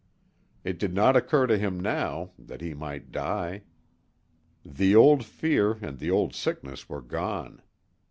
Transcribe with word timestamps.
It 0.63 0.79
did 0.79 0.95
not 0.95 1.15
occur 1.15 1.45
to 1.45 1.59
him 1.59 1.79
now 1.79 2.31
that 2.39 2.59
he 2.61 2.73
might 2.73 3.11
die. 3.11 3.61
The 4.65 4.95
old 4.95 5.23
fear 5.23 5.73
and 5.73 5.99
the 5.99 6.09
old 6.09 6.33
sickness 6.33 6.89
were 6.89 7.03
gone. 7.03 7.61